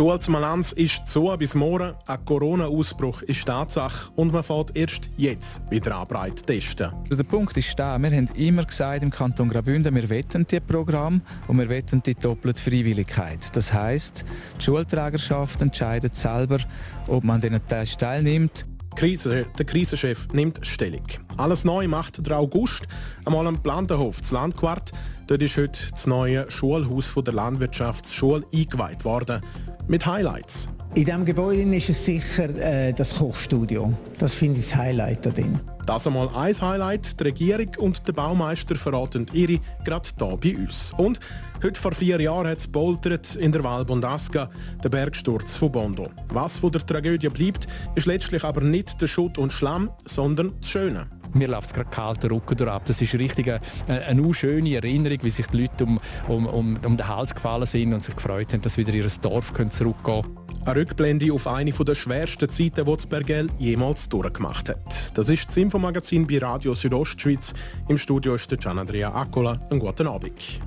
[0.00, 1.92] Die Schule zu Malanz ist zu bis morgen.
[2.06, 6.90] Ein Corona-Ausbruch ist Tatsache und man fährt erst jetzt wieder an breit testen.
[7.10, 7.98] Der Punkt ist da.
[7.98, 12.14] Wir haben immer gesagt im Kanton Graubünden, wir wetten die Programm und wir wetten die
[12.14, 13.54] doppelte Freiwilligkeit.
[13.54, 14.24] Das heißt,
[14.58, 16.60] die Schulträgerschaft entscheidet selber,
[17.06, 18.64] ob man an diesen Test teilnimmt.
[18.96, 21.04] Krise, der Krisenchef nimmt Stellung.
[21.36, 22.88] Alles neu macht der August.
[23.26, 24.92] Einmal am Plantenhof, das Landquart.
[25.26, 29.42] Dort ist heute das neue Schulhaus der Landwirtschaftsschule eingeweiht worden
[29.90, 30.68] mit Highlights.
[30.94, 33.92] In diesem Gebäude ist es sicher äh, das Kochstudio.
[34.18, 35.60] Das finde ich das Highlight da drin.
[35.84, 37.18] Das einmal ein Highlight.
[37.18, 40.92] Die Regierung und der Baumeister verraten ihre gerade hier bei uns.
[40.96, 41.18] Und
[41.62, 44.48] heute vor vier Jahren hat es poltert in der Val Bondasca,
[44.82, 46.08] der Bergsturz von Bondo.
[46.28, 47.66] Was von der Tragödie bleibt,
[47.96, 51.08] ist letztlich aber nicht der Schutt und Schlamm, sondern das Schöne.
[51.32, 52.82] Mir läuft es gerade kalt Rücken durch ab.
[52.86, 53.48] Das ist richtig
[53.86, 57.66] eine, eine schöne Erinnerung, wie sich die Leute um, um, um, um den Hals gefallen
[57.66, 60.36] sind und sich gefreut haben, dass wieder ihr Dorf zurückgehen können.
[60.64, 65.16] Eine Rückblende auf eine der schwersten Zeiten, die das Bergell jemals durchgemacht hat.
[65.16, 67.54] Das ist das Infomagazin bei Radio Südostschweiz.
[67.88, 69.58] Im Studio ist der Gian Andrea Accola.
[69.70, 70.60] Einen guten Abend.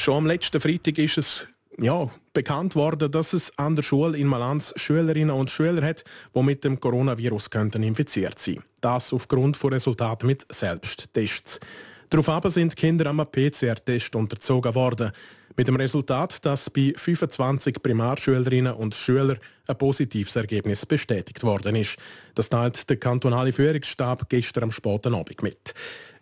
[0.00, 4.28] Schon am letzten Freitag ist es ja, bekannt worden, dass es an der Schule in
[4.28, 8.62] Malanz Schülerinnen und Schüler hat, die mit dem Coronavirus könnten infiziert sein.
[8.80, 11.60] Das aufgrund von Resultaten mit Selbsttests.
[12.08, 15.12] Daraufhin sind Kinder am PCR-Test unterzogen worden.
[15.54, 21.98] Mit dem Resultat, dass bei 25 Primarschülerinnen und Schülern ein positives Ergebnis bestätigt worden ist.
[22.34, 25.74] Das teilt der kantonale Führungsstab gestern am späten Abend mit.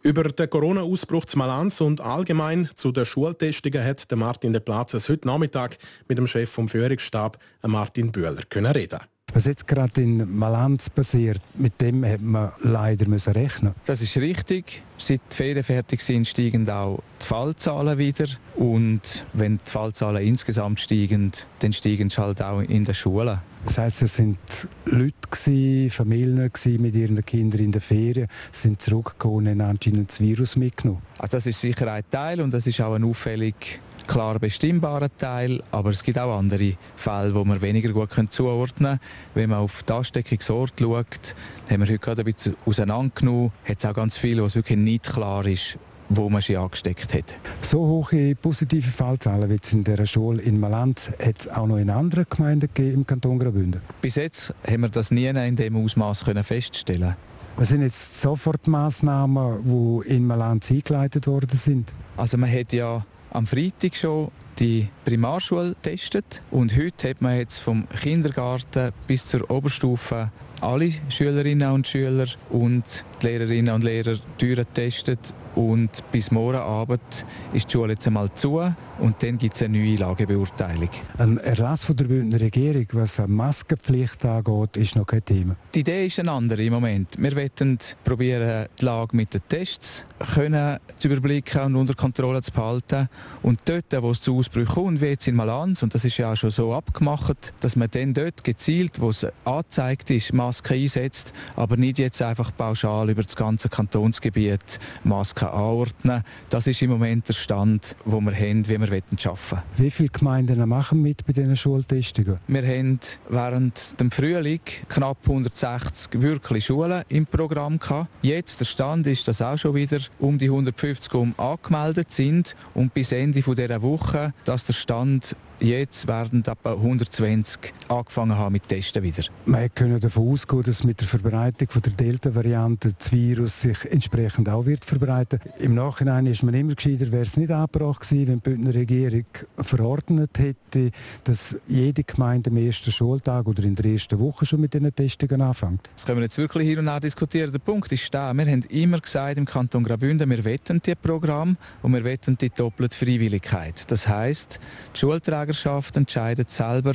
[0.03, 5.27] Über den Corona-Ausbruch zu Malanz und allgemein zu den Schultestungen hat Martin de Platzes heute
[5.27, 5.77] Nachmittag
[6.07, 9.01] mit dem Chef vom Führungsstab, Martin Bühler, können reden.
[9.35, 13.75] Was jetzt gerade in Malanz passiert, mit dem hat man leider müssen rechnen.
[13.87, 14.83] Das ist richtig.
[14.97, 18.27] Seit die Ferien fertig sind, steigen auch die Fallzahlen wieder.
[18.55, 23.41] Und wenn die Fallzahlen insgesamt steigen, dann steigen sie halt auch in den Schulen.
[23.69, 24.39] Das heisst, es sind
[24.87, 30.57] Leute, Familien mit ihren Kindern in der Ferien, sind zurückgekommen und haben anscheinend das Virus
[30.57, 31.03] mitgenommen.
[31.19, 35.63] Also das ist sicher ein Teil und das ist auch ein auffällig klar bestimmbarer Teil,
[35.71, 39.01] aber es gibt auch andere Fälle, wo man weniger gut zuordnen können.
[39.35, 41.35] Wenn man auf die Ansteckungsort schaut,
[41.69, 44.79] haben wir heute gerade ein bisschen auseinandergenommen, hat es auch ganz viele, wo es wirklich
[44.79, 45.77] nicht klar ist,
[46.09, 47.37] wo man sie angesteckt hat.
[47.63, 51.77] So hohe positive Fallzahlen wie es in der Schule in Malanz hat es auch noch
[51.77, 53.81] in anderen Gemeinden im Kanton Graubünden?
[54.01, 57.17] Bis jetzt haben wir das nie in dem Ausmaß feststellen
[57.57, 61.93] Was sind jetzt Sofortmaßnahmen, die in Malanz eingeleitet worden sind?
[62.17, 67.59] Also man hat ja am Freitag schon die Primarschule getestet und heute hat man jetzt
[67.59, 70.31] vom Kindergarten bis zur Oberstufe
[70.61, 77.67] alle Schülerinnen und Schüler und die Lehrerinnen und Lehrer getestet und bis morgen Abend ist
[77.67, 78.61] die Schule jetzt einmal zu
[79.01, 80.89] und dann gibt es eine neue Lagebeurteilung.
[81.19, 85.57] Ein Erlass von der Bündner Regierung, was eine Maskenpflicht angeht, ist noch kein Thema.
[85.75, 87.09] Die Idee ist eine andere im Moment.
[87.19, 92.53] Wir wollen probieren, die Lage mit den Tests können zu überblicken und unter Kontrolle zu
[92.53, 93.09] behalten.
[93.43, 96.33] Und dort, wo es zu Ausbrüchen kommt, wie jetzt in Malanz, und das ist ja
[96.33, 101.33] auch schon so abgemacht, dass man dann dort gezielt, wo es angezeigt ist, Masken einsetzt,
[101.57, 106.25] aber nicht jetzt einfach pauschal über das ganze Kantonsgebiet Masken anordnen.
[106.51, 109.63] Das ist im Moment der Stand, wo wir haben, wie wir arbeiten wollen.
[109.77, 112.39] Wie viele Gemeinden machen mit bei diesen Schultestungen?
[112.47, 118.09] Wir haben während dem Frühling knapp 160 wirklich Schulen im Programm gehabt.
[118.23, 122.95] Jetzt der Stand ist, dass auch schon wieder um die 150 um angemeldet sind und
[122.95, 129.03] bis Ende dieser Woche, dass der Stand Jetzt werden etwa 120 angefangen haben mit Testen
[129.03, 129.25] wieder.
[129.45, 134.49] Man kann davon ausgehen, dass mit der Verbreitung von der Delta-Variante das Virus sich entsprechend
[134.49, 135.41] auch wird verbreiten.
[135.59, 139.25] Im Nachhinein ist man immer gescheiter, wäre es nicht angebracht gewesen, wenn die Bündner Regierung
[139.57, 140.93] verordnet hätte,
[141.25, 145.41] dass jede Gemeinde am ersten Schultag oder in der ersten Woche schon mit diesen Testungen
[145.41, 145.89] anfängt.
[145.97, 147.51] Das können wir jetzt wirklich hier und da diskutieren.
[147.51, 151.57] Der Punkt ist da, wir haben immer gesagt im Kanton Graubünden, wir wetten dieses Programm
[151.83, 153.91] und wir wetten die doppelte Freiwilligkeit.
[153.91, 154.61] Das heisst,
[154.95, 156.93] die Schulträger Trägerschaft entscheidet selber,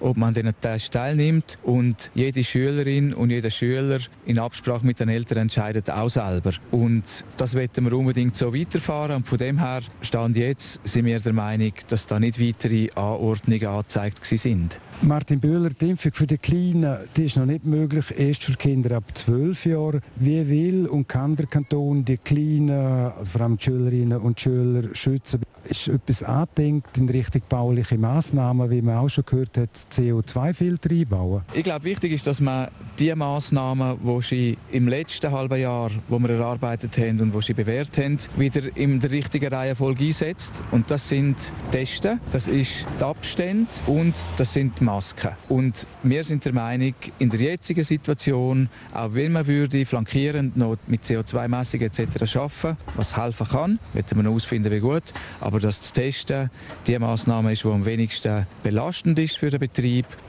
[0.00, 5.00] ob man an diesen Test teilnimmt und jede Schülerin und jeder Schüler in Absprache mit
[5.00, 6.52] den Eltern entscheidet auch selber.
[6.70, 11.20] Und das wollen wir unbedingt so weiterfahren und von dem her, Stand jetzt, sind wir
[11.20, 14.78] der Meinung, dass da nicht weitere Anordnungen angezeigt sind.
[15.02, 18.96] Martin Böhler, die Impfung für die Kleinen die ist noch nicht möglich, erst für Kinder
[18.96, 20.02] ab 12 Jahren.
[20.16, 24.94] Wie will und kann der Kanton die Kleinen, also vor allem die Schülerinnen und Schüler,
[24.94, 25.42] schützen?
[25.64, 31.42] Ist etwas angedenkt in Richtung bauliche Massnahmen, wie man auch schon gehört hat, CO2-Filter einbauen?
[31.54, 32.68] Ich glaube, wichtig ist, dass man
[32.98, 37.54] die Massnahmen, die sie im letzten halben Jahr, wo wir erarbeitet haben und die sie
[37.54, 40.62] bewährt haben, wieder in der richtigen Reihenfolge einsetzt.
[40.70, 41.36] Und das sind
[41.70, 45.30] Testen, das ist die Abstände und das sind die Masken.
[45.48, 50.76] Und wir sind der Meinung, in der jetzigen Situation, auch wenn man würde flankierend noch
[50.86, 52.36] mit CO2-Messungen etc.
[52.36, 55.04] arbeiten, was helfen kann, wird man herausfinden, wie gut,
[55.40, 56.50] aber das zu testen,
[56.86, 59.75] die Massnahme ist, die am wenigsten belastend ist für den Betrieb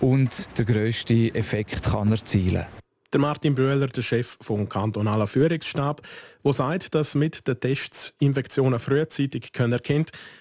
[0.02, 2.66] und der grösste Effekt kann erzielen.
[3.14, 6.02] Der Martin Böhler, der Chef vom kantonalen Führungsstab,
[6.44, 9.80] der sagt, dass mit den Tests Infektionen frühzeitig können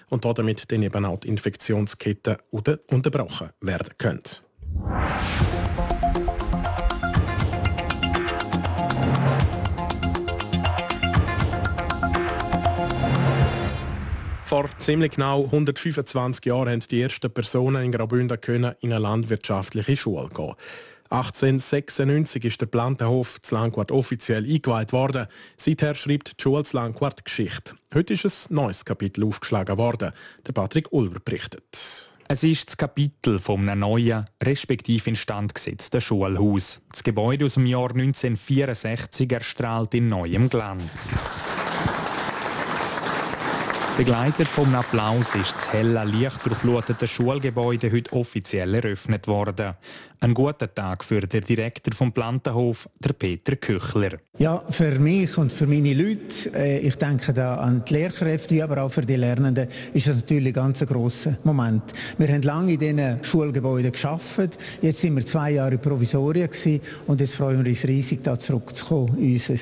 [0.09, 4.21] und damit dann eben auch die Infektionskette unterbrochen werden können.
[14.47, 18.39] Vor ziemlich genau 125 Jahren haben die ersten Personen in Graubünden
[18.79, 20.53] in eine landwirtschaftliche Schule gehen.
[21.09, 25.27] 1896 ist der Plantenhof zu Langquart offiziell eingeweiht worden.
[25.57, 27.75] Seither schreibt die Schule zu Langquart Geschichte.
[27.93, 30.13] Heute ist ein neues Kapitel aufgeschlagen worden.
[30.47, 32.07] Der Patrick Ulver berichtet.
[32.29, 36.79] Es ist das Kapitel von einem neuen, respektive instand gesetzten Schulhaus.
[36.93, 41.17] Das Gebäude aus dem Jahr 1964 erstrahlt in neuem Glanz.
[43.97, 49.73] Begleitet vom Applaus ist das helle, leicht durchflutete Schulgebäude heute offiziell eröffnet worden.
[50.19, 54.19] Ein guter Tag für den Direktor vom Plantenhof, der Peter Küchler.
[54.37, 58.61] Ja, für mich und für meine Leute, äh, ich denke da an die Lehrkräfte, wie
[58.61, 61.81] aber auch für die Lernenden, ist das natürlich ein ganz grosser Moment.
[62.19, 64.59] Wir haben lange in diesen Schulgebäuden geschafft.
[64.79, 66.49] Jetzt sind wir zwei Jahre Provisorien
[67.07, 69.55] und jetzt freuen wir uns riesig, da zurückzukommen in unser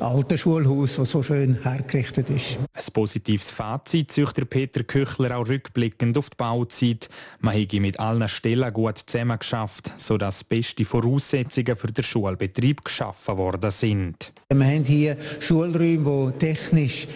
[0.00, 2.58] alte Schulhaus, das so schön hergerichtet ist.
[2.58, 7.08] Ein positives Fazit züchtet Peter Küchler auch rückblickend auf die Bauzeit.
[7.40, 13.70] Man habe mit allen Stellen gut zusammengeschafft, sodass beste Voraussetzungen für den Schulbetrieb geschaffen worden
[13.70, 14.32] sind.
[14.52, 17.08] Wir haben hier Schulräume, die technisch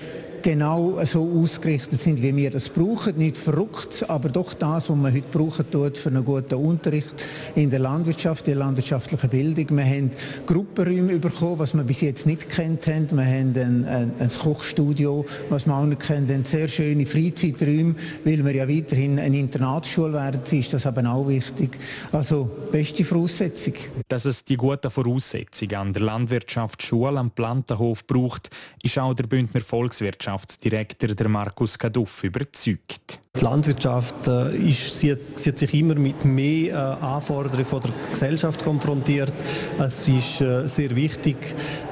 [0.43, 3.17] genau so ausgerichtet sind, wie wir das brauchen.
[3.17, 7.15] Nicht verrückt, aber doch das, was man heute brauchen tut für einen guten Unterricht
[7.55, 9.77] in der Landwirtschaft, in der landwirtschaftlichen Bildung.
[9.77, 10.11] Wir haben
[10.47, 13.09] Gruppenräume bekommen, was wir bis jetzt nicht kennt haben.
[13.13, 16.29] Wir haben ein, ein, ein Kochstudio, was wir auch nicht kennen.
[16.29, 20.41] Haben sehr schöne Freizeiträume, weil wir ja weiterhin eine Internatsschule werden.
[20.51, 21.79] Ist das aber auch wichtig.
[22.11, 23.75] Also beste Voraussetzung.
[24.09, 28.51] Dass es die guten Voraussetzungen an der Landwirtschaftsschule am Plantenhof braucht,
[28.83, 33.21] ist auch der Bündner Volkswirtschaft Landwirtschaftsdirektor der Markus Kaduff überzeugt.
[33.37, 38.63] Die Landwirtschaft äh, ist, sieht, sieht, sich immer mit mehr äh, Anforderungen von der Gesellschaft
[38.63, 39.33] konfrontiert.
[39.79, 41.37] Es ist äh, sehr wichtig,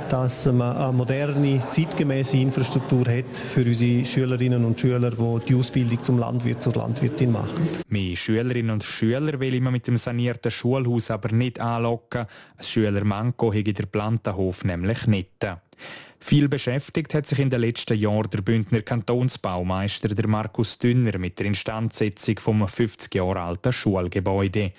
[0.08, 6.02] dass man eine moderne, zeitgemäße Infrastruktur hat für unsere Schülerinnen und Schüler, die die Ausbildung
[6.02, 7.69] zum Landwirt, zur Landwirtin machen.
[7.88, 12.26] Mehr Schülerinnen und Schüler will man mit dem sanierten Schulhaus aber nicht anlocken.
[12.56, 15.46] Ein Schülermanko hege der Plantenhof nämlich nicht.
[16.22, 21.38] Viel beschäftigt hat sich in den letzten Jahren der Bündner Kantonsbaumeister der Markus Dünner mit
[21.38, 24.72] der Instandsetzung vom 50 Jahre alten Schulgebäude.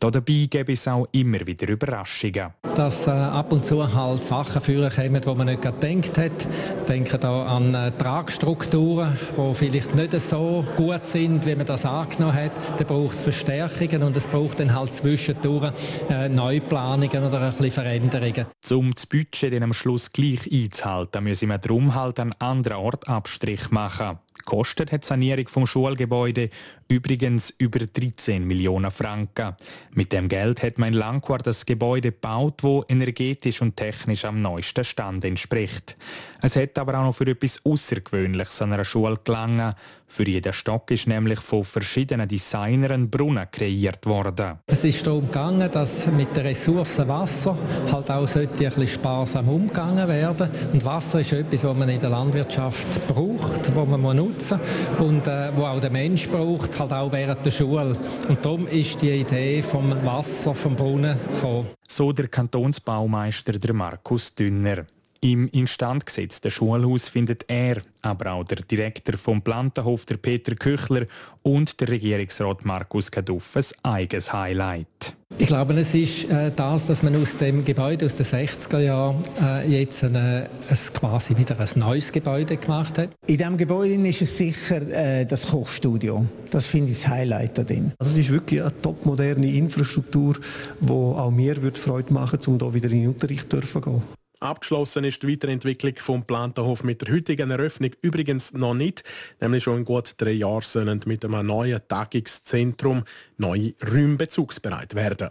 [0.00, 2.52] Dabei gäbe es auch immer wieder Überraschungen.
[2.74, 6.88] Dass äh, ab und zu halt Sachen führen kommen, die man nicht gedacht hat.
[6.88, 12.34] Denken da an äh, Tragstrukturen, die vielleicht nicht so gut sind, wie man das angenommen
[12.34, 12.52] hat.
[12.78, 15.72] Da braucht es Verstärkungen und es braucht dann halt zwischendurch
[16.08, 18.46] äh, Neuplanungen oder ein bisschen Veränderungen.
[18.70, 23.08] Um das Budget dann am Schluss gleich einzuhalten, müssen wir darum halt an anderen Ort
[23.08, 24.18] Abstrich machen.
[24.44, 26.50] Kostet hat die Sanierung vom Schulgebäude
[26.88, 29.56] übrigens über 13 Millionen Franken.
[29.92, 34.40] Mit dem Geld hat man in Langquart das Gebäude gebaut, wo energetisch und technisch am
[34.40, 35.96] neuesten Stand entspricht.
[36.40, 39.74] Es hat aber auch noch für etwas Außergewöhnliches an einer Schule gelangen.
[40.10, 44.58] Für jeden Stock ist nämlich von verschiedenen Designern Brunnen kreiert worden.
[44.66, 47.58] Es ist darum gegangen, dass mit der Ressource Wasser
[47.92, 50.48] halt auch ein bisschen sparsam umgegangen werden.
[50.72, 54.60] Und Wasser ist etwas, was man in der Landwirtschaft braucht, wo man nutzen
[54.98, 57.96] und äh, wo auch der Mensch braucht, halt auch während der Schule.
[58.28, 61.66] Und darum ist die Idee vom Wasser vom Brunnen gekommen.
[61.88, 64.84] So der Kantonsbaumeister der Markus Dünner.
[65.20, 71.06] Im instand gesetzten Schulhaus findet er, aber auch der Direktor vom Plantenhof, der Peter Küchler
[71.42, 75.17] und der Regierungsrat Markus Kaduff ein eigenes Highlight.
[75.40, 79.22] Ich glaube, es ist äh, das, dass man aus dem Gebäude aus den 60er Jahren
[79.40, 83.10] äh, jetzt eine, ein, quasi wieder ein neues Gebäude gemacht hat.
[83.28, 86.26] In diesem Gebäude ist es sicher äh, das Kochstudio.
[86.50, 87.92] Das finde ich das Highlight darin.
[88.00, 90.34] Also es ist wirklich eine topmoderne Infrastruktur,
[90.80, 94.17] die auch mir Freude machen würde, um hier wieder in den Unterricht zu gehen.
[94.40, 99.02] Abgeschlossen ist die Weiterentwicklung vom Plantenhof mit der heutigen Eröffnung übrigens noch nicht.
[99.40, 103.02] Nämlich schon in gut drei Jahren sollen mit einem neuen Tagungszentrum
[103.36, 105.30] neue Räume bezugsbereit werden.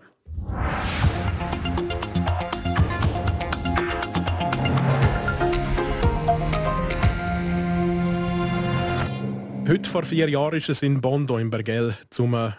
[9.69, 12.53] Heute vor vier Jahren ist es in Bondo im Bergell zum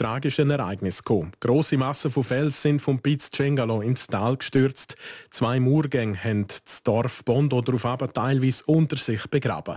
[0.00, 1.32] tragischen Ereignis gekommen.
[1.40, 4.96] Grosse Massen von Fels sind vom Piz Cengalo ins Tal gestürzt.
[5.28, 9.76] Zwei Murgänge haben das Dorf Bondo darauf teilweise unter sich begraben.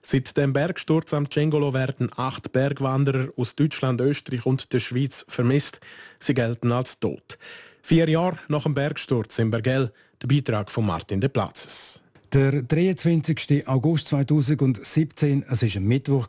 [0.00, 5.80] Seit dem Bergsturz am Cengolo werden acht Bergwanderer aus Deutschland, Österreich und der Schweiz vermisst.
[6.20, 7.36] Sie gelten als tot.
[7.82, 12.03] Vier Jahre nach dem Bergsturz im Bergell, der Beitrag von Martin de Platzes.
[12.34, 13.68] Der 23.
[13.68, 16.26] August 2017, es war ein Mittwoch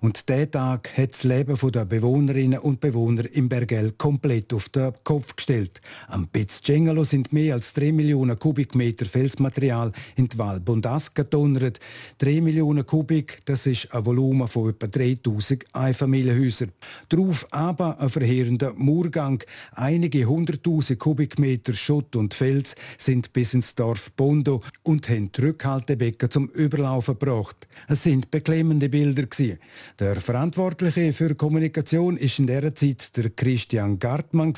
[0.00, 4.92] und dieser Tag hat das Leben der Bewohnerinnen und Bewohner im Bergell komplett auf den
[5.04, 5.80] Kopf gestellt.
[6.08, 11.78] Am Piz Cengalo sind mehr als 3 Millionen Kubikmeter Felsmaterial in die Valbondas gedonnert.
[12.18, 16.72] 3 Millionen Kubik, das ist ein Volumen von etwa 3000 Einfamilienhäusern.
[17.08, 19.44] Darauf aber ein verheerender Murgang.
[19.76, 26.30] Einige hunderttausend Kubikmeter Schutt und Fels sind bis ins Dorf Bondo und haben die Rückhaltebecken
[26.30, 27.66] zum Überlaufen gebracht.
[27.88, 29.24] Es sind beklemmende Bilder.
[29.98, 34.54] Der Verantwortliche für Kommunikation ist in dieser Zeit der Christian Gartmann.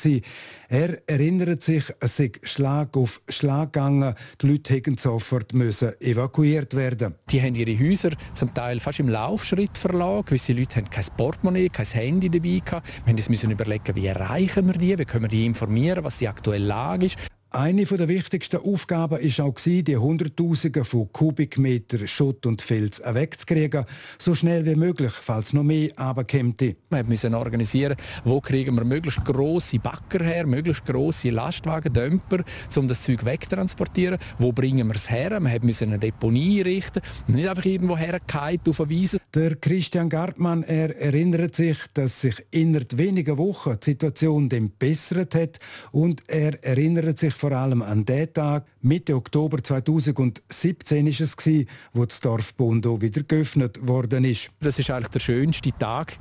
[0.69, 4.15] Er erinnert sich, es sei Schlag auf Schlag gegangen.
[4.41, 7.15] Die Leute hätten sofort müssen evakuiert werden.
[7.31, 10.27] Die haben ihre Häuser zum Teil fast im Laufschritt verlagen.
[10.27, 12.89] Gewisse Leute haben kein Portemonnaie, kein Handy dabei gehabt.
[13.05, 16.67] Wir müssen überlegen, wie erreichen wir die, wie können wir die informieren, was die aktuelle
[16.67, 17.19] Lage ist.
[17.51, 23.87] Eine der wichtigsten Aufgaben war auch, die Hunderttausende von Kubikmeter Schutt und Filz wegzukriegen,
[24.19, 26.61] so schnell wie möglich, falls noch mehr runterkommt.
[26.61, 32.45] Wir mussten organisieren, wo kriegen wir möglichst grosse Bagger her, möglichst grosse Lastwagen, Dömper,
[32.77, 34.19] um das Zeug wegtransportieren.
[34.39, 35.31] Wo bringen wir es her?
[35.41, 39.17] Wir mussten eine Deponie einrichten, nicht einfach irgendwo hergefallen auf eine Wiese.
[39.35, 45.35] Der Christian Gartmann er erinnert sich, dass sich innerhalb weniger Wochen die Situation dem bessert
[45.35, 45.61] hat
[45.93, 51.37] und er erinnert sich vor allem an den Tag, Mitte Oktober 2017 ist es
[51.93, 54.51] wo das Dorf Bondo wieder geöffnet worden ist.
[54.61, 56.17] Das ist eigentlich der schönste Tag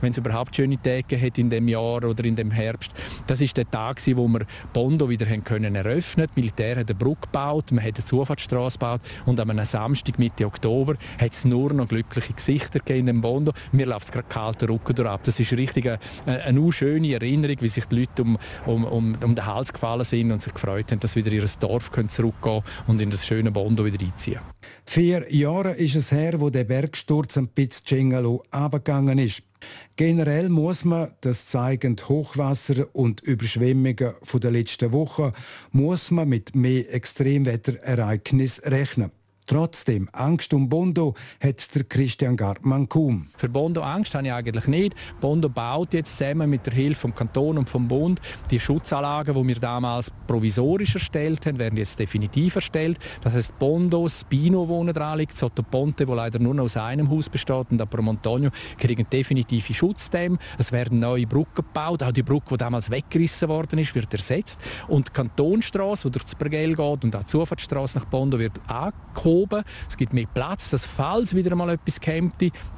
[0.00, 2.90] wenn es überhaupt schöne Tage hat in dem Jahr oder in dem Herbst.
[3.28, 6.26] Das ist der Tag wo wir Bondo wieder haben können eröffnen.
[6.26, 10.46] Das Militär hat eine Brücke gebaut, man hat eine Zufahrtsstraße gebaut und einem Samstag Mitte
[10.46, 13.52] Oktober hat es nur noch glückliche Gesichter in dem Bondo.
[13.70, 15.20] Mir läuft es gerade kalter Rücken durch ab.
[15.22, 16.00] Das ist richtig eine,
[16.42, 18.36] eine schöne Erinnerung, wie sich die Leute um,
[18.66, 21.92] um, um, um den Hals gefallen sind und sich gefreut haben, dass wieder ihr Dorf
[22.08, 24.40] zurückgehen und in das schöne Bondo wieder einziehen.
[24.86, 29.42] Vier Jahre ist es her, wo der Bergsturz am Piz Cengalo abgegangen ist.
[29.96, 35.32] Generell muss man, das zeigen Hochwasser und Überschwemmungen der letzten Wochen,
[35.72, 39.10] muss man mit mehr Extremwetterereignissen rechnen.
[39.50, 43.26] Trotzdem, Angst um Bondo hat der Christian Gartmann kaum.
[43.36, 44.94] Für Bondo Angst habe ich eigentlich nicht.
[45.20, 48.20] Bondo baut jetzt zusammen mit der Hilfe vom Kanton und vom Bund
[48.52, 53.00] die Schutzanlagen, die wir damals provisorisch erstellt haben, werden jetzt definitiv erstellt.
[53.22, 57.28] Das heißt Bondo, Spino, wo dran liegt, Sottoponte, wo leider nur noch aus einem Haus
[57.28, 60.38] besteht, und Apro Montonio kriegen definitive Schutzdämme.
[60.58, 62.04] Es werden neue Brücken gebaut.
[62.04, 64.60] Auch die Brücke, die damals weggerissen worden ist, wird ersetzt.
[64.86, 68.60] Und die Kantonstraße, die durch das Bergell geht, und auch die Zufahrtsstraße nach Bondo wird
[68.68, 69.62] angehoben oben.
[69.88, 72.30] Es gibt mehr Platz, dass falls wieder mal etwas käme,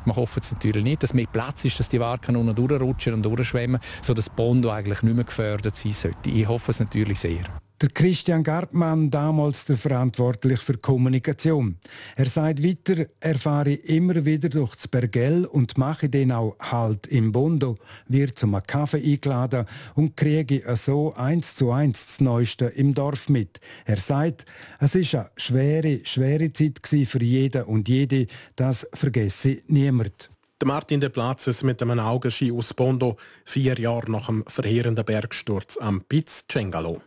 [0.05, 3.81] man hofft es natürlich nicht, dass mehr Platz ist, dass die Warenkanonen durchrutschen und durchschwemmen,
[4.01, 6.31] sodass Bondo eigentlich nicht mehr gefördert sein sollte.
[6.31, 7.62] Ich hoffe es natürlich sehr.
[7.83, 11.79] Der Christian Gartmann, damals der verantwortlich für Kommunikation.
[12.15, 17.09] Er sagt weiter, er fahre immer wieder durch das Bergell und mache den auch Halt
[17.09, 22.95] im Bondo, wird zum Kaffee eingeladen und kriege so eins zu eins das Neueste im
[22.95, 23.59] Dorf mit.
[23.85, 24.47] Er sagt,
[24.79, 30.31] es ist eine schwere, schwere Zeit für jeden und jede, das vergesse niemand.
[30.61, 35.77] Der Martin de Platzes mit einem Augenschein aus Bondo, vier Jahre nach dem verheerenden Bergsturz
[35.79, 37.03] am Piz Cengalo.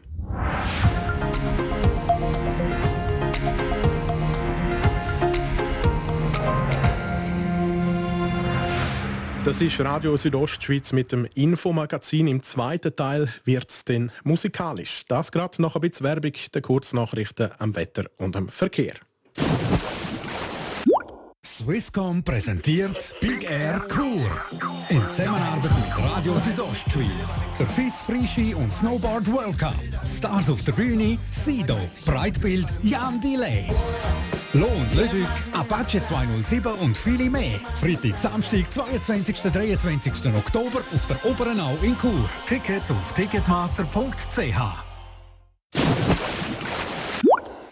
[9.45, 12.25] Das ist Radio Südostschweiz mit dem Infomagazin.
[12.25, 15.03] Im zweiten Teil wird es dann musikalisch.
[15.07, 18.95] Das gerade noch ein bisschen Werbung, der Kurznachrichten am Wetter und am Verkehr.
[21.57, 24.29] Swisscom präsentiert Big Air Kur.
[24.89, 27.45] In Zusammenarbeit mit Radio Südostschweiz.
[27.57, 29.73] Der FIS Frischi und Snowboard World Cup.
[30.05, 33.71] Stars auf der Bühne, Sido, Breitbild, Jan Delay.
[34.51, 37.57] Lohn Ludwig, Apache 207 und viele mehr.
[37.79, 39.39] Freitag, Samstag, 22.
[39.39, 40.35] 23.
[40.35, 42.29] Oktober auf der Oberenau in Chur.
[42.49, 44.59] Tickets auf ticketmaster.ch.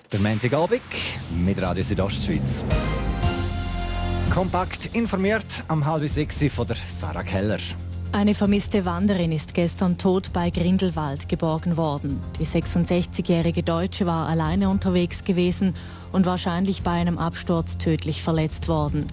[0.09, 0.81] Der Montagabend
[1.35, 2.63] mit Radio Südostschweiz.
[4.33, 7.59] Kompakt informiert am halb sechs von der Sarah Keller.
[8.13, 12.19] Eine vermisste Wanderin ist gestern tot bei Grindelwald geborgen worden.
[12.39, 15.75] Die 66-jährige Deutsche war alleine unterwegs gewesen
[16.11, 19.05] und wahrscheinlich bei einem Absturz tödlich verletzt worden.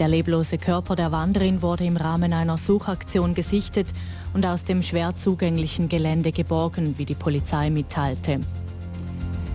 [0.00, 3.86] Der leblose Körper der Wanderin wurde im Rahmen einer Suchaktion gesichtet
[4.32, 8.40] und aus dem schwer zugänglichen Gelände geborgen, wie die Polizei mitteilte.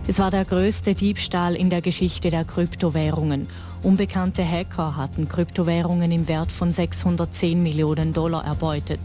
[0.08, 3.48] Es war der größte Diebstahl in der Geschichte der Kryptowährungen.
[3.82, 9.00] Unbekannte Hacker hatten Kryptowährungen im Wert von 610 Millionen Dollar erbeutet.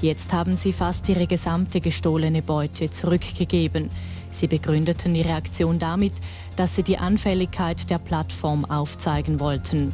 [0.00, 3.90] Jetzt haben sie fast ihre gesamte gestohlene Beute zurückgegeben.
[4.30, 6.12] Sie begründeten ihre Aktion damit,
[6.54, 9.92] dass sie die Anfälligkeit der Plattform aufzeigen wollten.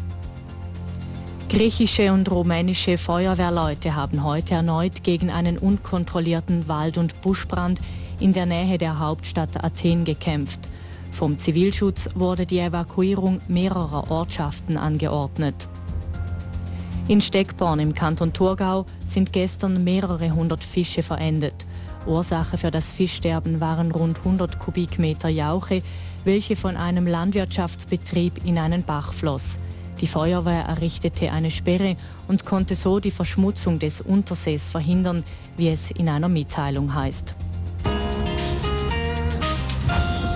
[1.48, 7.80] Griechische und rumänische Feuerwehrleute haben heute erneut gegen einen unkontrollierten Wald- und Buschbrand
[8.20, 10.68] in der Nähe der Hauptstadt Athen gekämpft.
[11.18, 15.66] Vom Zivilschutz wurde die Evakuierung mehrerer Ortschaften angeordnet.
[17.08, 21.66] In Steckborn im Kanton Thurgau sind gestern mehrere hundert Fische verendet.
[22.06, 25.82] Ursache für das Fischsterben waren rund 100 Kubikmeter Jauche,
[26.22, 29.58] welche von einem Landwirtschaftsbetrieb in einen Bach floss.
[30.00, 31.96] Die Feuerwehr errichtete eine Sperre
[32.28, 35.24] und konnte so die Verschmutzung des Untersees verhindern,
[35.56, 37.34] wie es in einer Mitteilung heißt.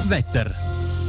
[0.09, 0.72] Wetter.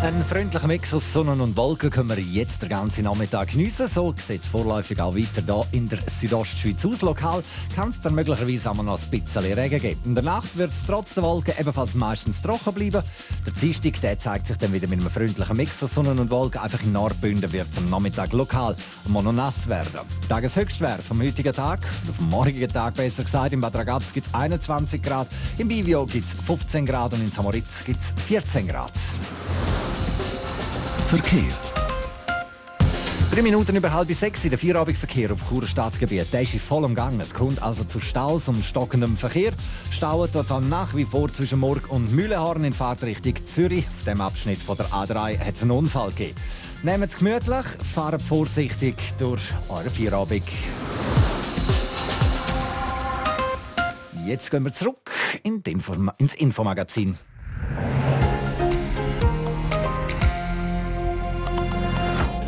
[0.00, 3.88] Ein freundlicher Mix aus Sonne und Wolken können wir jetzt den ganzen Nachmittag geniessen.
[3.88, 7.02] So sieht es vorläufig auch weiter hier in der Südostschweiz aus.
[7.02, 7.42] Lokal
[7.74, 10.00] kann es dann möglicherweise auch noch ein bisschen Regen geben.
[10.04, 13.02] In der Nacht wird es trotz der Wolken ebenfalls meistens trocken bleiben.
[13.44, 16.60] Der Dienstag der zeigt sich dann wieder mit einem freundlichen Mix aus Sonne und Wolken.
[16.60, 18.76] Einfach in Nordbünden wird es am Nachmittag lokal
[19.08, 19.90] noch nass werden.
[20.28, 24.34] Tageshöchstwert vom heutigen Tag, oder vom morgigen Tag besser gesagt, in Bad Ragaz gibt es
[24.34, 25.26] 21 Grad,
[25.58, 28.92] im Bivio gibt es 15 Grad und in Samoritz gibt es 14 Grad.
[31.08, 31.40] Verkehr.
[33.30, 36.30] Drei Minuten über halb sechs in der Vierabendverkehr auf Churer Stadtgebiet.
[36.34, 37.18] Der ist in vollem Gang.
[37.18, 39.52] Es kommt also zu Staus und stockendem Verkehr.
[39.90, 43.86] Stauen dort auch nach wie vor zwischen Murg und Mühlenhorn in Fahrtrichtung Zürich.
[43.86, 46.34] Auf dem Abschnitt von der A3 hat es einen Unfall gegeben.
[46.82, 50.42] Nehmt es gemütlich, fahrt vorsichtig durch eure Vierabend.
[54.26, 55.10] Jetzt gehen wir zurück
[55.42, 57.16] ins Infomagazin.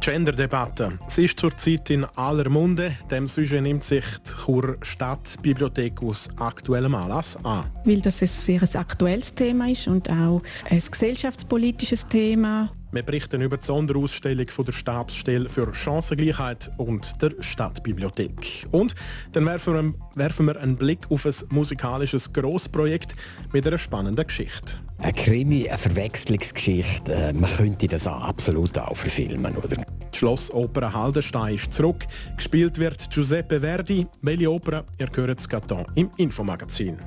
[0.00, 0.98] Gender-Debatte.
[1.08, 2.92] Sie ist zurzeit in aller Munde.
[3.10, 7.64] Dem Sujet nimmt sich die Chur Stadtbibliothek aus aktuellem Anlass an.
[7.84, 12.70] Weil das ein sehr aktuelles Thema ist und auch ein gesellschaftspolitisches Thema.
[12.92, 18.66] Wir berichten über die Sonderausstellung von der Stabsstelle für Chancengleichheit und der Stadtbibliothek.
[18.72, 18.94] Und
[19.32, 23.14] dann werfen wir, werfen wir einen Blick auf ein musikalisches Grossprojekt
[23.52, 24.80] mit einer spannenden Geschichte.
[25.02, 29.68] Ein Krimi, eine Verwechslungsgeschichte, äh, man könnte das auch absolut auch verfilmen, oder?
[29.68, 32.06] Die Schlossoper Haldenstein ist zurück.
[32.36, 34.06] Gespielt wird Giuseppe Verdi.
[34.20, 34.84] Welche Oper?
[34.98, 36.98] Ihr hört es gerade im Infomagazin.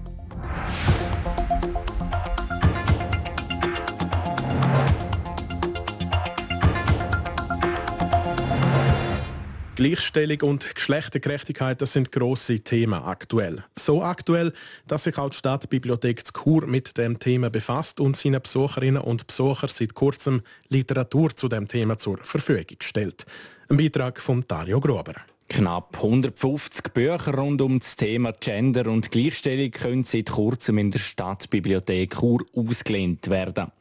[9.76, 13.64] Gleichstellung und Geschlechtergerechtigkeit, das sind große Themen aktuell.
[13.76, 14.54] So aktuell,
[14.88, 19.26] dass sich auch die Stadtbibliothek zu Chur mit dem Thema befasst und seinen Besucherinnen und
[19.26, 23.26] Besuchern seit kurzem Literatur zu dem Thema zur Verfügung stellt.
[23.68, 25.16] Ein Beitrag von Dario Gruber.
[25.54, 30.98] Knapp 150 Bücher rund um das Thema Gender und Gleichstellung können seit kurzem in der
[30.98, 33.72] Stadtbibliothek Chur ausgelehnt werden.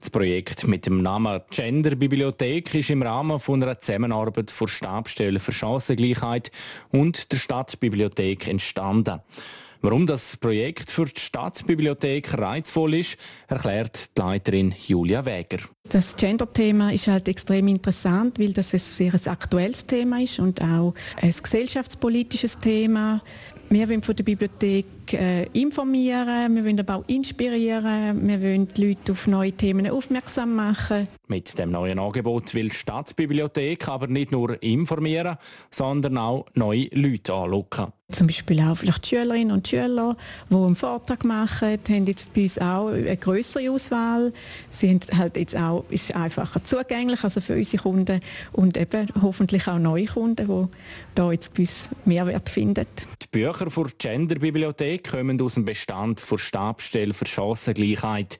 [0.00, 5.40] Das Projekt mit dem Namen Gender Bibliothek ist im Rahmen von einer Zusammenarbeit von Stabstellen
[5.40, 6.50] für Chancengleichheit
[6.90, 9.22] und der Stadtbibliothek entstanden.
[9.84, 13.18] Warum das Projekt für die Stadtbibliothek reizvoll ist,
[13.48, 15.58] erklärt die Leiterin Julia Wäger.
[15.90, 20.94] Das Gender-Thema ist halt extrem interessant, weil das ein sehr aktuelles Thema ist und auch
[21.20, 23.20] ein gesellschaftspolitisches Thema.
[23.70, 28.88] Wir wollen von der Bibliothek äh, informieren, wir wollen aber auch inspirieren, wir wollen die
[28.88, 31.08] Leute auf neue Themen aufmerksam machen.
[31.26, 35.36] Mit dem neuen Angebot will die Stadtbibliothek aber nicht nur informieren,
[35.70, 37.86] sondern auch neue Leute anlocken.
[38.12, 40.16] Zum Beispiel auch vielleicht Schülerinnen und Schüler,
[40.50, 44.32] die einen Vortrag machen, haben jetzt bei uns auch eine größere Auswahl.
[44.70, 48.20] Sie haben halt jetzt auch, ist einfacher zugänglich, also für unsere Kunden
[48.52, 50.68] und eben hoffentlich auch neue Kunden, die
[51.14, 52.86] da jetzt bei uns Mehrwert finden.
[53.34, 58.38] Bücher für die Genderbibliothek kommen aus dem Bestand der Stabstelle für Chancengleichheit.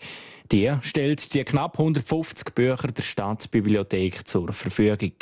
[0.53, 5.15] Die stellt die knapp 150 Bücher der Stadtbibliothek zur Verfügung.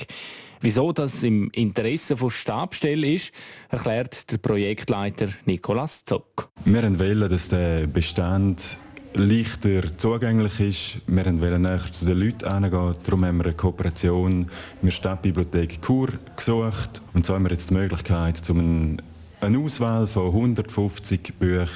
[0.60, 3.32] Wieso das im Interesse von Stabstelle ist,
[3.70, 6.50] erklärt der Projektleiter Nikolaus Zock.
[6.66, 8.76] Wir wollen, dass der Bestand
[9.14, 10.98] leichter zugänglich ist.
[11.06, 12.94] Wir wollen näher zu den Leuten hingehen.
[13.04, 14.50] Darum haben wir eine Kooperation
[14.82, 17.00] mit der Stadtbibliothek Chur gesucht.
[17.14, 18.98] Und so haben wir jetzt die Möglichkeit, um
[19.42, 21.68] eine Auswahl von 150 Büchern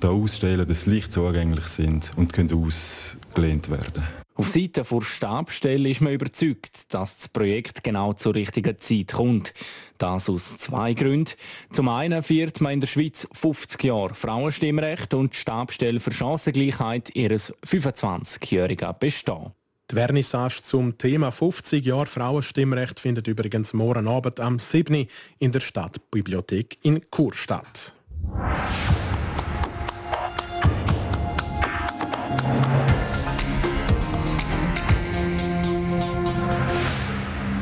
[0.00, 4.02] hier auszustellen, dass sie leicht zugänglich sind und können ausgelehnt werden
[4.34, 9.54] auf Seite der Stabstelle ist man überzeugt, dass das Projekt genau zur richtigen Zeit kommt.
[9.98, 11.32] Das aus zwei Gründen.
[11.70, 17.14] Zum einen feiert man in der Schweiz 50 Jahre Frauenstimmrecht und die Stabstelle für Chancengleichheit
[17.14, 19.52] ihres 25-jährigen Bestehen.
[19.92, 25.06] Die Vernissage zum Thema 50 Jahre Frauenstimmrecht findet übrigens morgen Abend am 7.
[25.38, 27.94] in der Stadtbibliothek in Chur statt.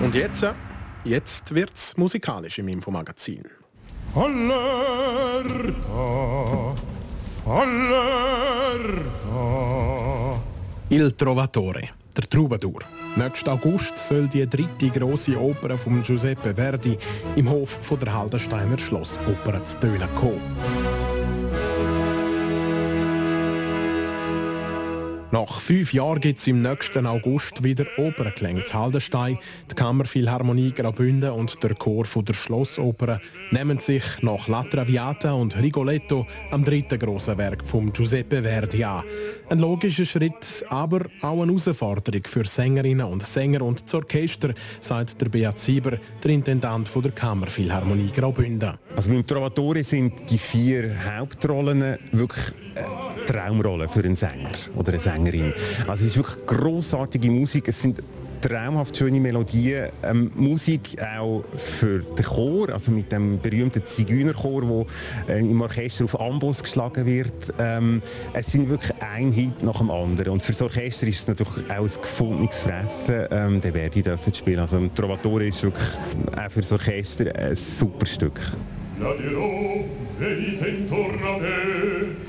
[0.00, 0.46] Und jetzt,
[1.02, 3.42] jetzt wird's musikalisch im Infomagazin.
[4.14, 4.36] Allerta,
[7.44, 8.70] allerta.
[10.90, 11.90] Il Trovatore,
[12.20, 12.80] der Troubadour.
[13.16, 16.98] Nächsten August soll die dritte große Oper von Giuseppe Verdi
[17.36, 20.40] im Hof von der Haldensteiner Schlossoper zu tönen kommen.
[25.32, 29.38] Nach fünf Jahren gibt es im nächsten August wieder Opernklänge zu Haldenstein.
[29.70, 33.20] Die Kammerphilharmonie Graubünden und der Chor von der Schlossoper
[33.52, 39.04] nehmen sich nach La Traviata und Rigoletto am dritten grossen Werk von Giuseppe Verdi an.
[39.50, 45.20] Ein logischer Schritt, aber auch eine Herausforderung für Sängerinnen und Sänger und das Orchester, sagt
[45.20, 48.78] der Beat Sieber, der Intendant von der Kammerphilharmonie Graubünden.
[48.94, 55.00] Also beim Trovatore sind die vier Hauptrollen wirklich äh, Traumrollen für einen Sänger oder eine
[55.00, 55.52] Sängerin.
[55.88, 57.66] Also es ist wirklich großartige Musik.
[57.66, 58.00] Es sind
[58.40, 59.88] traumhaft schöne Melodien.
[60.02, 64.86] Ähm, Musik auch für den Chor, also mit dem berühmten Zigeunerchor, wo
[65.28, 67.54] äh, im Orchester auf Amboss geschlagen wird.
[67.58, 70.34] Ähm, es sind wirklich ein Hit nach dem anderen.
[70.34, 74.34] Und für das Orchester ist es natürlich auch ein gefundenes Fressen, ähm, den Verdi dürfen
[74.34, 74.60] spielen.
[74.60, 75.88] Also Trovatore ist wirklich
[76.36, 78.40] auch für das Orchester ein super Stück.
[79.00, 79.82] La dirò,
[80.18, 82.20] venite intorno a me.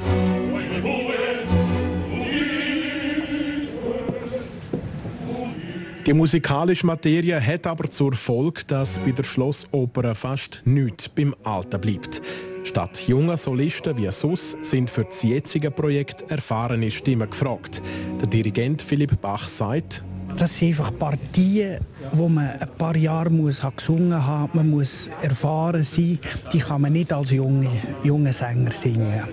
[6.07, 11.79] Die musikalische Materie hat aber zur Folge, dass bei der Schlossoper fast nichts beim Alten
[11.79, 12.23] bleibt.
[12.63, 17.83] Statt junger Solisten wie Sus sind für das jetzige Projekt erfahrene Stimmen gefragt.
[18.19, 20.03] Der Dirigent Philipp Bach sagt,
[20.37, 21.81] das sind einfach Partien,
[22.13, 24.51] wo man ein paar Jahre muss gesungen haben.
[24.53, 26.19] Man muss erfahren sein.
[26.51, 27.67] Die kann man nicht als junge,
[28.03, 29.23] junge Sänger singen.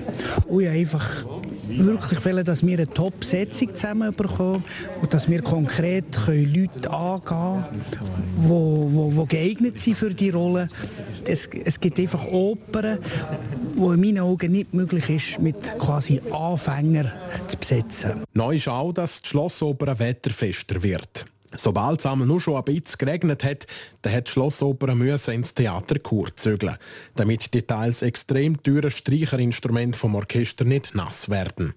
[0.47, 1.25] Und ich einfach
[1.69, 4.65] wirklich wollen, dass wir eine Top-Setzung zusammen bekommen
[5.01, 10.31] und dass wir konkret Leute angehen können, die wo, wo, wo geeignet sind für die
[10.31, 10.69] Rolle.
[11.25, 12.99] Es, es gibt einfach Opern,
[13.77, 17.13] wo in meinen Augen nicht möglich ist, mit quasi Anfängern
[17.49, 18.25] zu besetzen.
[18.33, 21.27] Neu ist auch, dass die Schlossoper wetterfester wird.
[21.57, 23.67] Sobald es nur schon ein bisschen geregnet hat,
[24.03, 26.77] dann hat die Schlossoper ins Theater Chur zügeln,
[27.15, 31.75] damit die teils extrem teuren Streicherinstrumente vom Orchester nicht nass werden.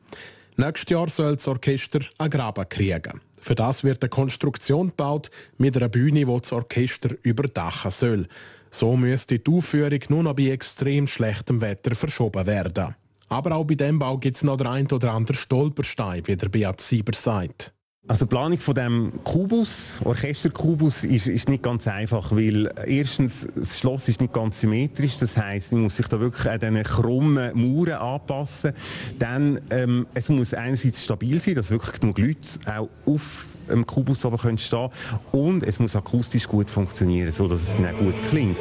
[0.57, 3.21] Nächstes Jahr soll das Orchester einen Graben kriegen.
[3.37, 8.27] Für das wird eine Konstruktion gebaut mit einer Bühne, die das Orchester überdachen soll.
[8.69, 12.95] So müsste die Aufführung nur noch bei extrem schlechtem Wetter verschoben werden.
[13.29, 16.49] Aber auch bei dem Bau gibt es noch den ein oder anderen Stolperstein, wie der
[16.49, 17.73] Beat Sieber sagt.
[18.07, 23.77] Also die Planung von dem Kubus, Orchesterkubus, ist, ist nicht ganz einfach, weil erstens das
[23.77, 27.51] Schloss ist nicht ganz symmetrisch, das heißt, man muss sich da wirklich an diesen krummen
[27.53, 28.73] Mauern anpassen.
[29.19, 34.25] Dann ähm, es muss einerseits stabil sein, dass wirklich genug Leute auch auf dem Kubus
[34.25, 34.89] oben können stehen
[35.31, 38.57] und es muss akustisch gut funktionieren, so dass es dann auch gut klingt.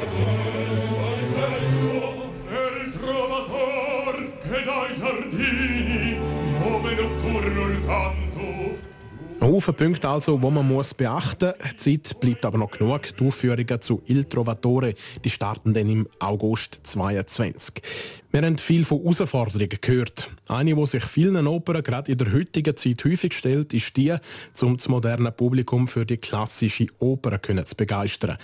[9.41, 11.77] Ein Haufen Punkte also, die man muss beachten muss.
[11.77, 13.17] Zeit bleibt aber noch genug.
[13.17, 17.81] Die Aufführungen zu Il Trovatore die starten dann im August 2022.
[18.29, 20.29] Wir haben viel von Herausforderungen gehört.
[20.47, 24.15] Eine, die sich vielen Opern gerade in der heutigen Zeit häufig stellt, ist die,
[24.61, 28.37] um das moderne Publikum für die klassische Oper zu begeistern.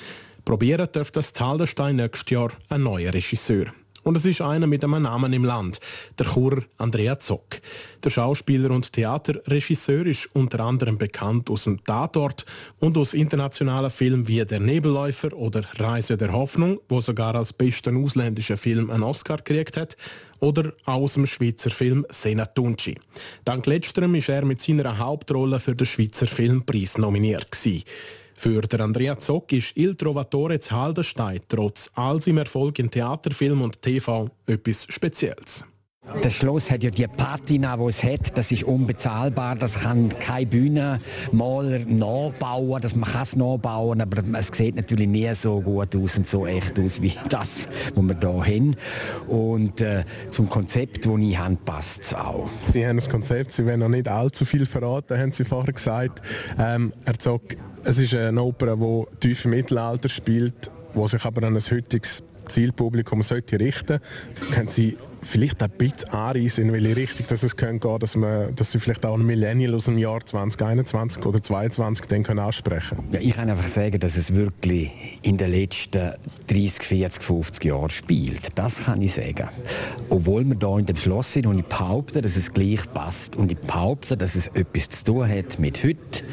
[0.46, 3.68] Probieren dürfte das Zaldenstein nächstes Jahr ein neuer Regisseur.
[4.08, 5.82] Und es ist einer mit einem Namen im Land,
[6.18, 7.60] der Churer Andrea Zock.
[8.02, 12.46] Der Schauspieler und Theaterregisseur ist unter anderem bekannt aus dem Tatort
[12.80, 18.02] und aus internationalen Filmen wie Der Nebelläufer oder Reise der Hoffnung, wo sogar als besten
[18.02, 19.98] ausländischen Film einen Oscar gekriegt hat,
[20.40, 22.96] oder aus dem Schweizer Film Senatunci.
[23.44, 27.84] Dank letzterem ist er mit seiner Hauptrolle für den Schweizer Filmpreis nominiert gewesen.
[28.40, 33.32] Für den Andrea Zock ist Il Trovatore zu Haldenstein trotz all seinem Erfolg in Theater,
[33.32, 35.66] Film und TV etwas Spezielles.
[36.22, 38.38] Das Schloss hat ja die Patina, die es hat.
[38.38, 39.56] Das ist unbezahlbar.
[39.56, 42.82] Das kann kein Bühnenmaler nachbauen.
[42.82, 46.48] Das, man kann es nachbauen, aber es sieht natürlich nie so gut aus und so
[46.48, 48.76] echt aus wie das, was wir hier haben.
[49.28, 52.50] Und äh, zum Konzept, das ich habe, passt es auch.
[52.66, 56.22] Sie haben ein Konzept, Sie werden noch nicht allzu viel verraten, haben Sie vorher gesagt.
[56.58, 57.44] Ähm, Herr Zock,
[57.84, 62.24] es ist eine Oper, die tief im Mittelalter spielt, die sich aber an ein heutiges
[62.48, 64.00] Zielpublikum sollte richten.
[64.54, 68.18] Können Sie vielleicht ein bisschen anreisen, in welche Richtung dass es gehen kann, dass,
[68.56, 73.00] dass Sie vielleicht auch einen Millennial aus dem Jahr 2021 oder 2022 dann können ansprechen
[73.12, 76.14] ja, Ich kann einfach sagen, dass es wirklich in den letzten
[76.48, 78.58] 30, 40, 50 Jahren spielt.
[78.58, 79.50] Das kann ich sagen.
[80.10, 83.52] Obwohl wir hier in dem Schloss sind und ich behaupte, dass es gleich passt und
[83.52, 86.24] ich behaupte, dass es etwas zu tun hat mit heute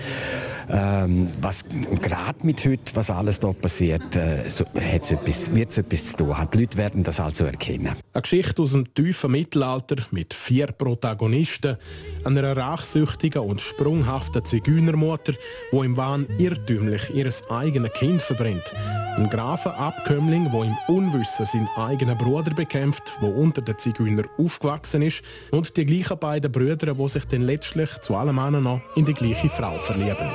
[0.71, 1.65] ähm, was
[2.01, 6.51] gerade mit heute, was alles da passiert, äh, so, wird es etwas zu tun haben.
[6.53, 7.93] Die Leute werden das also erkennen.
[8.13, 11.77] Eine Geschichte aus dem tiefen Mittelalter mit vier Protagonisten,
[12.25, 15.35] einer rachsüchtigen und sprunghaften Zigeunermutter,
[15.73, 18.73] die im Wahn irrtümlich ihr eigenes Kind verbrennt.
[19.17, 25.23] Ein Grafenabkömmling, der im Unwissen seinen eigenen Bruder bekämpft, der unter den Zigeuner aufgewachsen ist,
[25.53, 29.15] und die gleichen beiden Brüder, die sich dann letztlich zu allem anderen noch in die
[29.15, 30.31] gleiche Frau verlieben.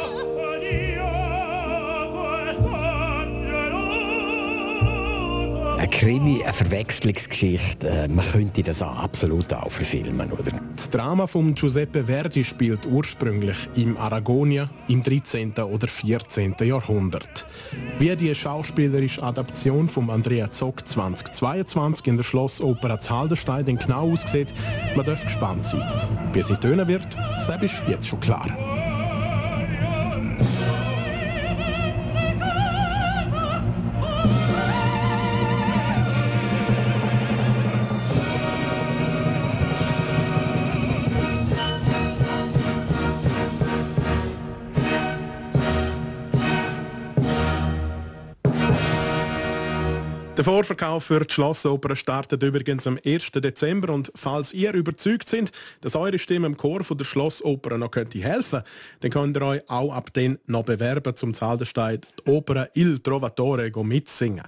[5.99, 10.53] Krimi, eine Verwechslungsgeschichte, äh, man könnte das auch absolut auch verfilmen, oder?
[10.73, 15.51] Das Drama von Giuseppe Verdi spielt ursprünglich im Aragonia im 13.
[15.59, 16.55] oder 14.
[16.61, 17.45] Jahrhundert.
[17.97, 24.53] Wie die schauspielerische Adaption von Andrea Zock 2022 in der Schlossoper zu Haldenstein genau aussieht,
[24.95, 25.83] man darf gespannt sein.
[26.31, 27.07] Wie sie tönen wird,
[27.45, 28.88] das ist jetzt schon klar.
[50.39, 53.31] Der Vorverkauf für die Schlossoper startet übrigens am 1.
[53.33, 57.91] Dezember und falls ihr überzeugt sind, dass eure Stimme im Chor von der Schlossoper noch
[57.91, 58.61] könnte helfen,
[59.01, 63.69] dann könnt ihr euch auch ab dann noch bewerben zum Zaldenstein die Oper Il Trovatore
[63.83, 64.45] mitsingen.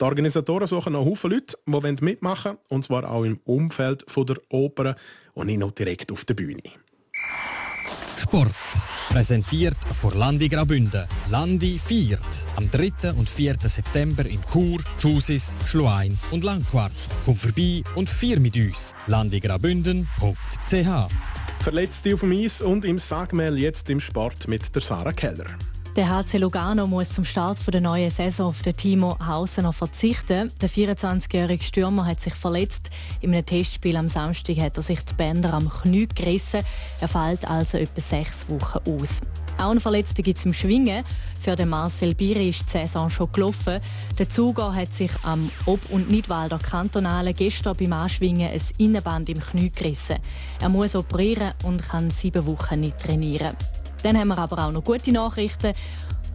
[0.00, 4.36] Die Organisatoren suchen noch Haufen Leute, die mitmachen wollen, und zwar auch im Umfeld der
[4.48, 4.94] Oper
[5.34, 6.62] und nicht nur direkt auf der Bühne.
[8.16, 8.54] Sport.
[9.12, 11.04] Präsentiert von Landi Graubünden.
[11.28, 12.24] Landi feiert
[12.56, 13.12] am 3.
[13.12, 13.56] und 4.
[13.62, 16.94] September in Chur, Thusis, Schluein und Langquart.
[17.26, 18.94] Komm vorbei und feier mit uns.
[19.08, 21.12] landigraubünden.ch
[21.60, 25.44] Verletzte auf dem Eis und im Sagmel jetzt im Sport mit der Sarah Keller.
[25.94, 30.50] Der HC Lugano muss zum Start der neuen Saison auf den Timo Hausener verzichten.
[30.58, 32.88] Der 24-jährige Stürmer hat sich verletzt.
[33.20, 36.62] In einem Testspiel am Samstag hat er sich die Bänder am Knie gerissen.
[36.98, 39.20] Er fällt also etwa sechs Wochen aus.
[39.58, 41.04] Auch eine Verletzte gibt es im Schwingen.
[41.38, 43.78] Für den Marcel Biri ist die Saison schon gelaufen.
[44.18, 49.40] Der Zuger hat sich am Ob- und Nidwalder Kantonale gestern beim Anschwingen ein Innenband im
[49.40, 50.16] Knie gerissen.
[50.58, 53.54] Er muss operieren und kann sieben Wochen nicht trainieren.
[54.02, 55.72] Dann haben wir aber auch noch gute Nachrichten.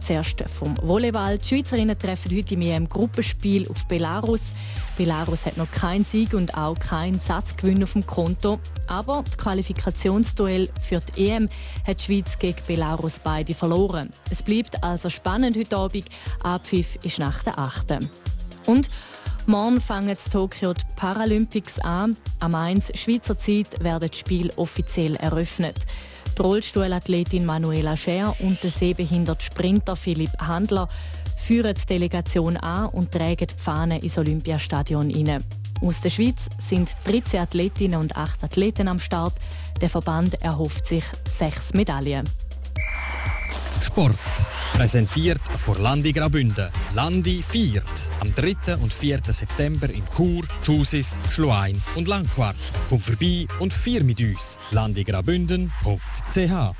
[0.00, 1.38] Zuerst vom Volleyball.
[1.38, 4.52] Die Schweizerinnen treffen heute im EM-Gruppenspiel auf Belarus.
[4.96, 8.58] Belarus hat noch keinen Sieg und auch keinen Satzgewinn auf dem Konto.
[8.86, 11.48] Aber das Qualifikationsduell für die EM
[11.86, 14.12] hat die Schweiz gegen Belarus beide verloren.
[14.30, 16.06] Es bleibt also spannend heute Abend.
[16.42, 17.98] Abpfiff ist nach der 8.
[18.66, 18.88] Und
[19.48, 22.18] Morgen fangen die Tokio die Paralympics an.
[22.38, 25.86] Am 1 Schweizer Zeit werden die Spiele offiziell eröffnet.
[26.38, 30.88] Die Rollstuhlathletin Manuela Scher und der sehbehinderte Sprinter Philipp Handler
[31.36, 35.42] führen die Delegation an und tragen die Fahne ins Olympiastadion hinein.
[35.80, 39.34] Aus der Schweiz sind 13 Athletinnen und 8 Athleten am Start.
[39.80, 42.28] Der Verband erhofft sich sechs Medaillen.
[43.80, 44.16] Sport.
[44.78, 46.68] Präsentiert von Landi Graubünden.
[46.94, 47.82] Landi viert.
[48.20, 48.76] Am 3.
[48.76, 49.18] und 4.
[49.26, 52.54] September in Chur, Thusis, Schluein und Langquart.
[52.88, 54.56] Komm vorbei und vier mit uns.
[54.70, 56.76] landigraubünden.ch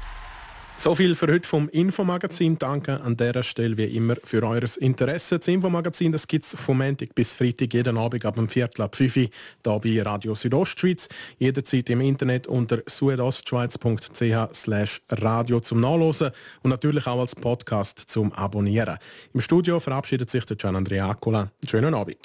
[0.78, 2.56] so viel für heute vom Infomagazin.
[2.56, 5.38] Danke an dieser Stelle wie immer für eures Interesse.
[5.38, 9.16] Das Infomagazin gibt es vom Montag bis Freitag jeden Abend ab dem Viertel ab 5
[9.16, 9.30] Uhr hier
[9.64, 11.08] bei Radio Südostschweiz.
[11.38, 16.30] Jederzeit im Internet unter südostschweiz.ch radio zum Nachlesen
[16.62, 18.98] und natürlich auch als Podcast zum Abonnieren.
[19.34, 21.50] Im Studio verabschiedet sich der Gian Andrea Accola.
[21.66, 22.18] Schönen Abend.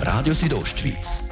[0.00, 1.31] Radio Südostschweiz,